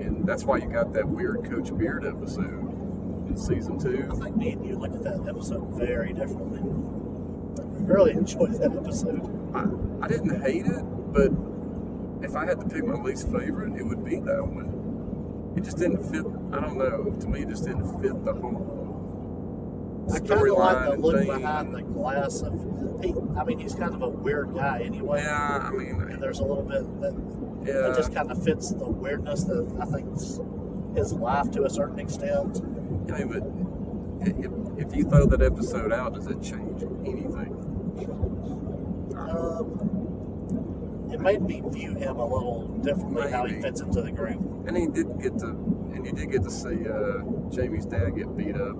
[0.00, 2.72] And that's why you got that weird Coach Beard episode
[3.28, 4.08] in season two.
[4.10, 6.60] I think me and you look at that episode very differently.
[6.60, 9.22] I really enjoyed that episode.
[9.54, 9.66] I,
[10.04, 11.30] I didn't hate it, but
[12.24, 14.83] if I had to pick my least favorite, it would be that one.
[15.56, 16.24] It just didn't fit.
[16.52, 17.16] I don't know.
[17.20, 18.94] To me, it just didn't fit the whole
[20.12, 21.26] I kind of like the look thing.
[21.28, 22.52] behind the glass of.
[23.02, 25.22] He, I mean, he's kind of a weird guy anyway.
[25.22, 27.14] Yeah, I mean, And there's a little bit that
[27.66, 27.90] yeah.
[27.90, 30.10] it just kind of fits the weirdness that I think
[30.96, 32.60] his life to a certain extent.
[33.12, 33.42] I mean, but
[34.78, 37.52] if, if you throw that episode out, does it change anything?
[39.16, 39.93] Um,
[41.24, 44.38] made me view him a little differently how he fits into the group.
[44.68, 48.36] And he did get to, and you did get to see uh, Jamie's dad get
[48.36, 48.76] beat up.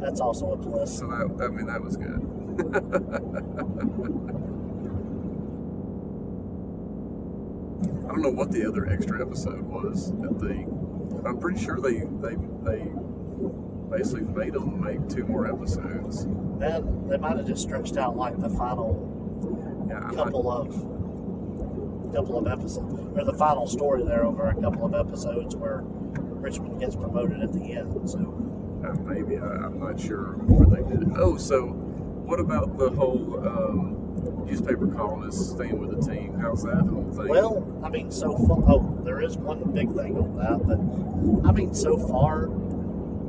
[0.00, 0.98] That's also a plus.
[0.98, 2.22] So that, I mean, that was good.
[8.04, 10.64] I don't know what the other extra episode was at the.
[11.26, 12.90] I'm pretty sure they they they
[13.90, 16.26] basically made them make two more episodes.
[16.58, 20.99] Then they might have just stretched out like the final Yeah, couple of
[22.12, 26.80] couple of episodes, or the final story there over a couple of episodes where Richmond
[26.80, 28.08] gets promoted at the end.
[28.10, 28.18] So
[28.84, 31.08] Uh, maybe I, I'm not sure where they did it.
[31.16, 36.38] Oh, so what about the whole um, newspaper columnist staying with the team?
[36.40, 37.28] How's that whole thing?
[37.28, 41.52] Well, I mean, so far, oh, there is one big thing on that, but I
[41.52, 42.48] mean, so far,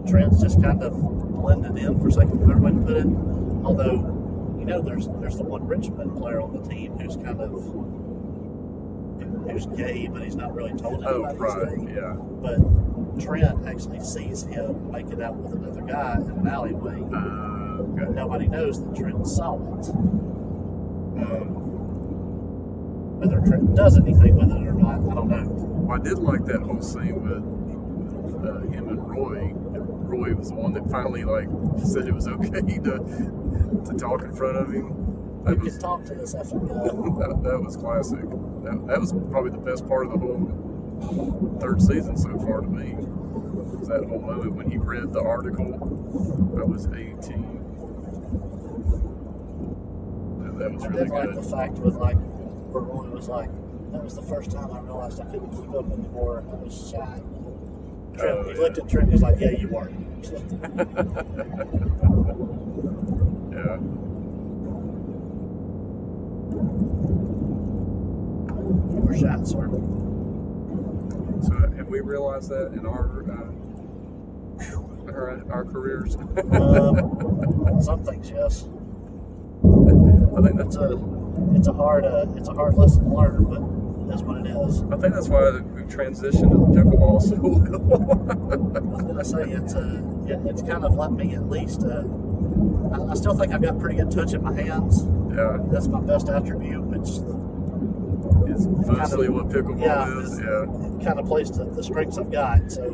[0.08, 0.94] Trent's just kind of
[1.34, 3.06] blended in, for a better way to put it.
[3.64, 7.52] Although, you know, there's there's the one Richmond player on the team who's kind of
[9.52, 11.16] who's gay, but he's not really told anybody.
[11.30, 11.94] oh, right, gay.
[11.96, 12.14] yeah.
[12.14, 12.60] But
[13.22, 17.02] Trent actually sees him making out with another guy in an alleyway.
[17.14, 18.12] Uh, okay.
[18.14, 19.90] Nobody knows that Trent saw it.
[21.22, 21.58] Um,
[23.20, 25.46] whether Trent does anything with it or not, I don't know.
[25.48, 27.44] Well, I did like that whole scene with
[28.46, 29.52] uh, him and Roy.
[29.54, 31.48] Roy was the one that finally like
[31.86, 32.50] said it was okay
[32.84, 34.88] to to talk in front of him.
[34.88, 36.44] You That can was talk to this guy.
[36.44, 38.20] that, that was classic.
[38.64, 42.68] That, that was probably the best part of the whole third season so far to
[42.68, 42.94] me.
[42.96, 45.74] Was that whole moment when he read the article.
[46.60, 47.18] I was 18.
[50.44, 52.18] That- That was I really did like the fact with like
[52.72, 53.50] where Roy was like,
[53.92, 56.44] that was the first time I realized I couldn't keep up anymore.
[56.52, 57.20] I was shy.
[58.18, 58.58] Trent, Oh, he yeah.
[58.60, 59.10] looked at Trent.
[59.12, 59.90] He's like, "Yeah, you were."
[69.22, 69.70] Were shy, sir.
[71.44, 76.16] So have we realized that in our uh, our, our careers?
[76.16, 78.68] Um, some things, yes.
[79.64, 81.00] I think that's It's a
[81.56, 84.84] it's a hard uh, it's a hard lesson to learn, but that's what it is.
[84.84, 88.76] I think that's why we transitioned to the pickleball so well.
[88.76, 92.04] I was gonna say it's uh, it, it's kind of let me at least uh,
[92.94, 95.06] I, I still think I've got pretty good touch in my hands.
[95.36, 97.08] Yeah, That's my best attribute, which
[98.52, 100.40] it's mostly what pickleball yeah, is.
[100.40, 101.06] Yeah.
[101.06, 102.72] kind of plays to the strengths I've got.
[102.72, 102.90] So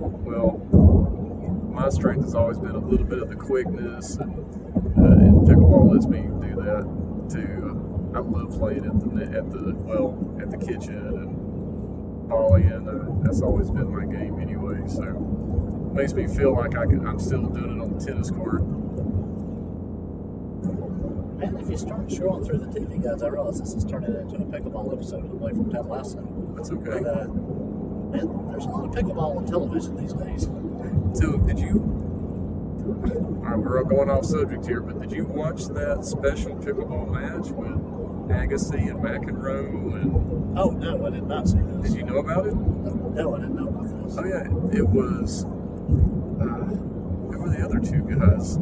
[0.00, 0.58] Well,
[1.72, 4.32] my strength has always been a little bit of the quickness, and,
[4.96, 7.80] uh, and pickleball lets me do that too.
[8.14, 12.88] I love playing at the at the well at the kitchen and volleying.
[12.88, 14.80] Uh, that's always been my game anyway.
[14.86, 15.02] So
[15.94, 18.62] makes me feel like I can, I'm still doing it on the tennis court.
[21.36, 24.36] Man, if you start scrolling through the TV guides, I realize this is turning into
[24.36, 26.22] a pickleball episode away from Ted Lasso.
[26.56, 27.00] That's okay.
[27.02, 30.44] But, uh, man, there's a lot of pickleball on television these days.
[31.18, 31.80] So did you?
[32.86, 37.50] All right, we're going off subject here, but did you watch that special pickleball match
[37.50, 37.68] with
[38.30, 40.00] Agassi and McEnroe?
[40.02, 41.90] And Oh, no, I did not see this.
[41.90, 42.54] did you know about it?
[42.54, 44.16] No, I didn't know about this.
[44.18, 44.44] Oh yeah,
[44.78, 45.44] it was.
[45.44, 45.48] Uh,
[46.46, 48.58] who were the other two guys?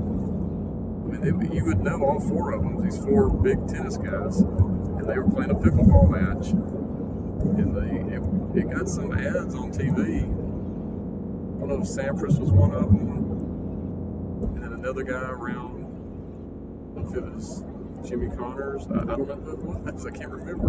[1.12, 2.83] I mean, they, you would know all four of them.
[2.83, 6.53] These four big tennis guys, and they were playing a pickleball match.
[6.53, 10.22] And they it, it got some ads on TV.
[10.22, 15.83] I don't know if Sampras was one of them, and then another guy around.
[16.96, 17.64] I don't know if it was
[18.09, 18.87] Jimmy Connors.
[18.88, 20.07] I, I don't know who it was.
[20.07, 20.68] I can't remember.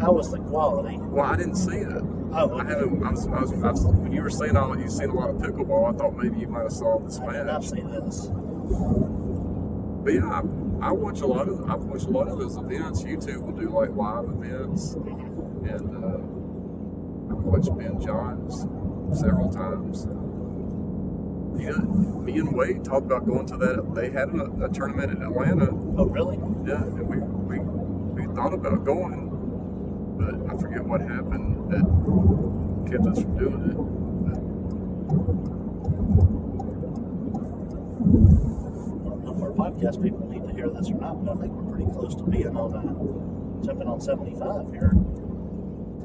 [0.00, 0.96] How was the quality?
[0.98, 2.02] Well, I didn't see it.
[2.32, 3.02] Oh, I haven't.
[3.02, 5.30] I was, I was, I was, when you were saying all, you've seen a lot
[5.30, 5.92] of pickleball.
[5.92, 7.28] I thought maybe you might have saw this match.
[7.30, 7.70] I did not match.
[7.70, 9.15] see this.
[10.06, 10.42] But yeah, I,
[10.86, 11.68] I watch a lot of.
[11.68, 13.02] I watch a lot of those events.
[13.02, 16.18] YouTube will do like live events, and uh,
[17.34, 18.68] I've watched Ben Johns
[19.18, 20.06] several times.
[21.60, 23.96] You know, me and Wade talked about going to that.
[23.96, 25.70] They had a, a tournament in Atlanta.
[25.72, 26.36] Oh, really?
[26.64, 29.28] Yeah, and we we we thought about going,
[30.20, 31.82] but I forget what happened that
[32.92, 33.76] kept us from doing it.
[39.04, 41.40] I don't know if our podcast people need to hear this or not, but I
[41.40, 44.92] think we're pretty close to being on uh, jumping on 75 here.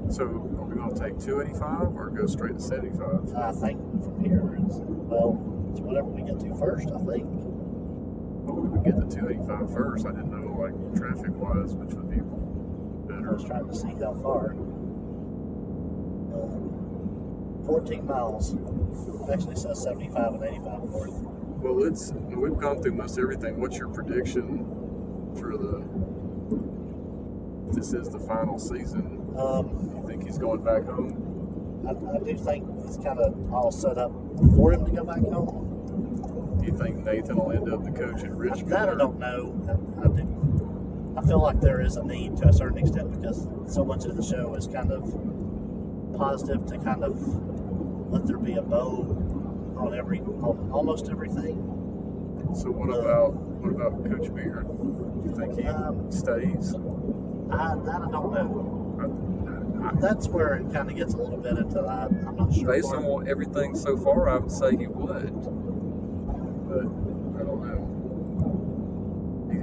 [0.09, 3.35] So are we going to take 285 or go straight to 75?
[3.35, 5.37] I think from here, it's, well,
[5.71, 7.29] it's whatever we get to first, I think.
[8.41, 10.05] Well, we would get to 285 first.
[10.07, 12.19] I didn't know like traffic wise which would be
[13.05, 13.29] better.
[13.29, 14.57] I was trying to see how far.
[16.33, 16.49] Uh,
[17.69, 18.53] 14 miles.
[18.57, 21.40] It actually says 75 and 85 north.
[21.61, 23.59] Well, it's we've gone through most everything.
[23.61, 24.65] What's your prediction
[25.39, 25.83] for the?
[27.71, 29.33] This is the final season.
[29.37, 31.85] Um, You think he's going back home?
[31.87, 34.11] I, I do think it's kind of all set up
[34.55, 36.57] for him to go back home.
[36.59, 38.71] Do you think Nathan will end up the coach at Richmond?
[38.71, 39.53] That I don't know.
[39.67, 41.13] I, I do.
[41.17, 44.15] I feel like there is a need to a certain extent because so much of
[44.17, 45.03] the show is kind of
[46.17, 49.03] positive to kind of let there be a bow
[49.81, 51.57] on every on almost everything.
[52.55, 54.67] So what about what about Coach Beard?
[54.67, 56.75] Do you think he Um, stays?
[57.51, 58.97] I, that I don't know.
[59.01, 62.11] I- I- That's where it kind of gets a little bit into that.
[62.27, 62.67] I'm not sure.
[62.67, 65.33] Based on what, everything so far, I would say he would,
[66.69, 66.85] but
[67.39, 67.81] I don't know.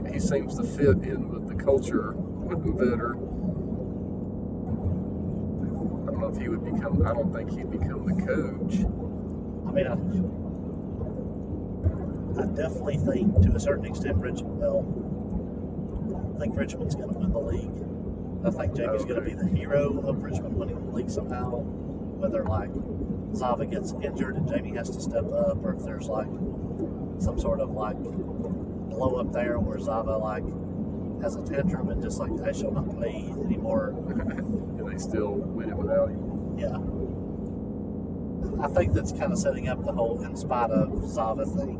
[0.08, 2.12] He, he seems to fit in with the culture
[2.76, 3.14] better.
[6.02, 7.06] I don't know if he would become.
[7.06, 8.84] I don't think he'd become the coach.
[9.86, 10.24] I mean,
[12.36, 14.58] I, I definitely think to a certain extent, Richmond.
[14.58, 14.84] Well,
[16.36, 17.84] I think Richmond's going to win the league.
[18.44, 21.58] I think Jamie's going to be the hero of Richmond winning the league somehow.
[21.58, 22.70] Whether like
[23.34, 26.28] Zava gets injured and Jamie has to step up, or if there's like
[27.18, 30.44] some sort of like blow up there where Zava like
[31.22, 33.88] has a tantrum and just like I shall not play anymore.
[34.08, 36.56] and they still win it without him.
[36.58, 36.97] Yeah.
[38.60, 41.78] I think that's kind of setting up the whole in spite of Zava thing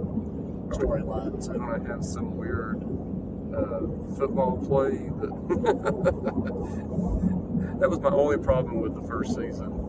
[0.69, 1.43] storyline.
[1.43, 2.83] So going to have some weird
[3.55, 3.81] uh,
[4.17, 4.91] football play.
[5.21, 5.31] That,
[7.81, 9.87] that was my only problem with the first season.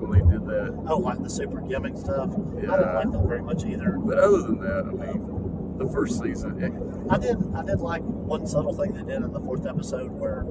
[0.00, 0.84] When they did that.
[0.88, 2.30] Oh, like the super gimmick stuff.
[2.32, 3.92] I didn't like that very much either.
[3.98, 6.72] But other than that, I mean, the first season, it,
[7.10, 7.36] I did.
[7.54, 10.44] I did like one subtle thing they did in the fourth episode where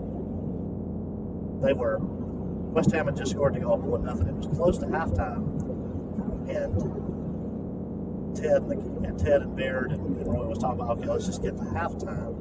[1.62, 2.00] they were
[2.72, 4.28] West Ham had just scored to go up one nothing.
[4.28, 5.44] It was close to halftime,
[6.50, 11.10] and Ted and, the, and Ted and Beard and, and Roy was talking about okay,
[11.10, 12.34] let's just get to halftime,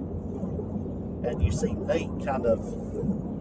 [1.27, 2.61] and you see Nate kind of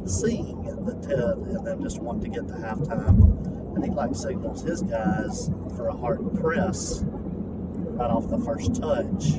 [0.10, 4.64] seeing that Ted and them just want to get to halftime, and he like signals
[4.64, 9.38] his guys for a hard press right off the first touch,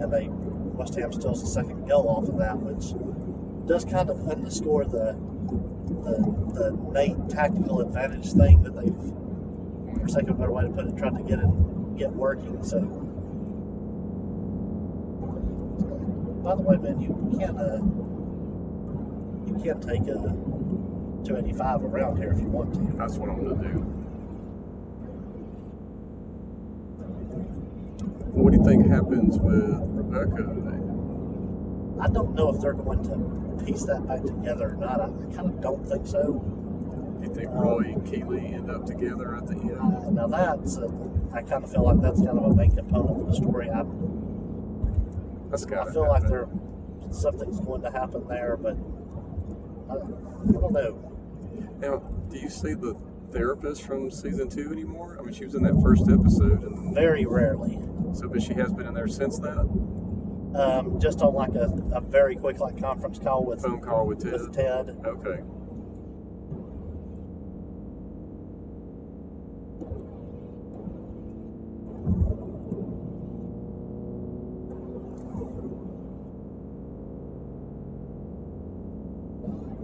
[0.00, 2.92] and they West Ham steals the second goal off of that, which
[3.68, 5.16] does kind of underscore the
[6.06, 10.86] the, the tactical advantage thing that they've, for sake of a better way to put
[10.86, 12.62] it, tried to get it get working.
[12.62, 12.80] So,
[16.42, 17.80] by the way, man, you can uh,
[19.46, 20.20] you can't take a
[21.24, 22.96] 285 around here if you want to.
[22.96, 23.78] That's what I'm gonna do.
[28.32, 30.75] What do you think happens with Rebecca?
[32.00, 35.00] I don't know if they're going to piece that back together or not.
[35.00, 36.34] I, I kind of don't think so.
[37.18, 39.78] Do you think Roy and Keeley end up together at the end?
[39.80, 40.88] Uh, now that's uh,
[41.32, 43.70] I kind of feel like that's kind of a main component of the story.
[43.70, 43.84] I,
[45.50, 46.48] That's got I feel like there
[47.10, 48.76] something's going to happen there, but
[49.88, 51.12] I, I don't know.
[51.78, 51.98] Now,
[52.30, 52.96] do you see the
[53.32, 55.16] therapist from season two anymore?
[55.18, 57.78] I mean, she was in that first episode, and Very rarely,
[58.12, 59.56] so but she has been in there since that
[60.56, 64.22] um, just on like a, a very quick like conference call with phone call with
[64.22, 64.32] Ted.
[64.32, 64.96] with Ted.
[65.04, 65.42] Okay.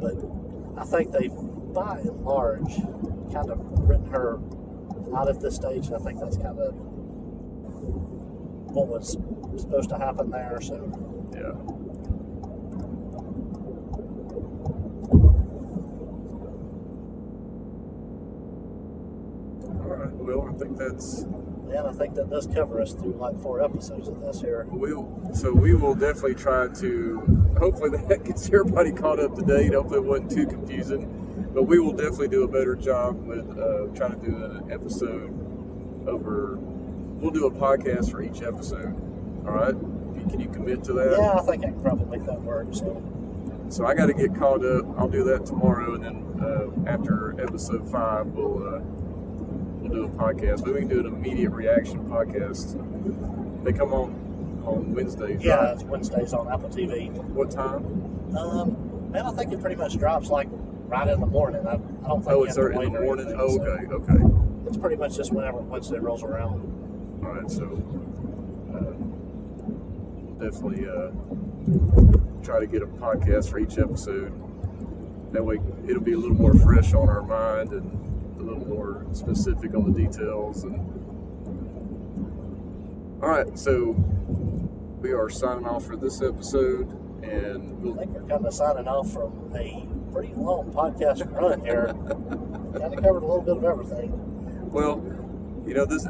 [0.03, 0.17] but
[0.77, 1.33] I think they've,
[1.73, 2.75] by and large,
[3.33, 4.41] kind of written her
[5.17, 5.87] out of the stage.
[5.87, 6.75] And I think that's kind of
[8.73, 9.13] what was
[9.57, 10.59] supposed to happen there.
[10.61, 10.77] So,
[11.35, 11.53] Yeah.
[19.81, 20.13] All right.
[20.15, 21.25] Well, I think that's
[21.75, 24.67] and I think that does cover us through like four episodes of this here.
[24.71, 25.09] we'll.
[25.35, 27.55] So we will definitely try to.
[27.59, 29.73] Hopefully that gets everybody caught up to date.
[29.73, 31.51] Hopefully it wasn't too confusing.
[31.55, 35.31] But we will definitely do a better job with uh, trying to do an episode
[36.09, 36.59] over.
[37.23, 38.93] We'll do a podcast for each episode.
[39.47, 39.75] All right.
[40.29, 41.17] Can you commit to that?
[41.17, 42.67] Yeah, I think I can probably make that work.
[42.73, 43.01] So,
[43.69, 44.85] So I got to get caught up.
[44.99, 50.09] I'll do that tomorrow, and then uh, after episode five, we'll uh, we'll do a
[50.09, 50.65] podcast.
[50.65, 52.75] But we can do an immediate reaction podcast.
[53.65, 55.45] They come on on Wednesdays.
[55.45, 55.75] yeah, right?
[55.75, 57.13] it's Wednesdays on Apple TV.
[57.31, 57.85] What time?
[58.37, 60.49] Um, man, I think it pretty much drops like
[60.89, 61.65] right in the morning.
[61.69, 61.77] I, I
[62.09, 63.27] don't think Oh, it's have to there in the morning.
[63.27, 64.67] anything, Oh, so okay, okay.
[64.67, 66.81] It's pretty much just whenever Wednesday rolls around.
[67.33, 67.65] All right, so
[68.75, 68.93] uh,
[70.45, 71.13] definitely uh,
[72.45, 74.35] try to get a podcast for each episode.
[75.33, 75.59] That way,
[75.89, 79.91] it'll be a little more fresh on our mind and a little more specific on
[79.91, 80.65] the details.
[80.65, 80.75] And
[83.23, 83.93] all right, so
[85.01, 86.91] we are signing off for this episode,
[87.25, 91.63] and I we'll, think we're kind of signing off from a pretty long podcast run
[91.63, 91.87] here.
[92.79, 94.71] kind of covered a little bit of everything.
[94.71, 95.22] well,
[95.67, 96.07] you know, this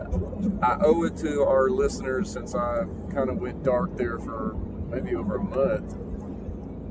[0.62, 4.54] I owe it to our listeners since I kind of went dark there for
[4.90, 5.96] maybe over a month.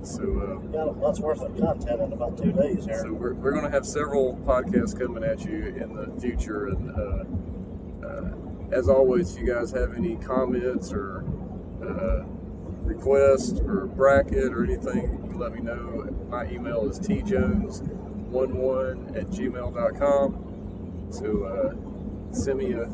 [0.04, 0.24] So.
[0.24, 3.02] Uh, got a month's worth of content in about two days here.
[3.04, 6.92] So we're, we're going to have several podcasts coming at you in the future, and
[6.92, 7.24] uh,
[8.08, 8.32] uh,
[8.72, 11.24] as always, if you guys have any comments or
[11.84, 12.24] uh,
[12.84, 16.08] requests or bracket or anything, let me know.
[16.30, 20.48] My email is tjones11 at gmail.com.
[21.12, 21.74] So uh,
[22.34, 22.90] send me a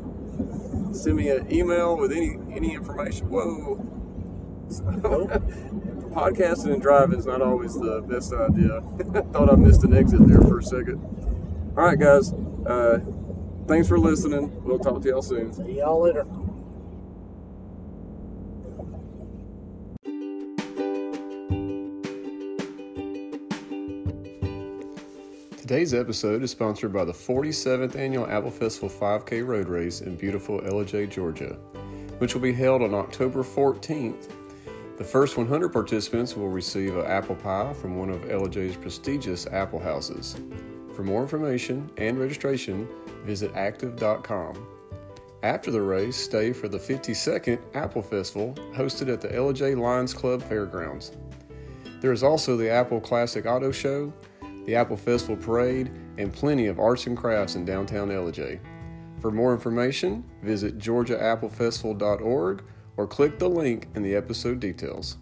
[0.93, 3.29] send me an email with any any information.
[3.29, 3.75] Whoa.
[6.13, 8.81] Podcasting and driving is not always the best idea.
[9.31, 10.99] Thought I missed an exit there for a second.
[11.77, 12.33] All right, guys.
[12.65, 12.99] Uh,
[13.67, 14.63] thanks for listening.
[14.63, 15.53] We'll talk to y'all soon.
[15.53, 16.25] See y'all later.
[25.67, 30.61] Today's episode is sponsored by the 47th Annual Apple Festival 5K Road Race in beautiful
[30.61, 31.57] Ellijay, Georgia,
[32.19, 34.31] which will be held on October 14th.
[34.97, 39.81] The first 100 participants will receive an apple pie from one of Ellijay's prestigious apple
[39.81, 40.37] houses.
[40.95, 42.87] For more information and registration,
[43.25, 44.65] visit active.com.
[45.43, 50.41] After the race, stay for the 52nd Apple Festival hosted at the Ellijay Lions Club
[50.43, 51.11] Fairgrounds.
[51.99, 54.13] There is also the Apple Classic Auto Show,
[54.67, 58.59] the Apple Festival Parade, and plenty of arts and crafts in downtown Ellijay.
[59.21, 62.63] For more information, visit georgiaappleFestival.org
[62.97, 65.17] or click the link in the episode details.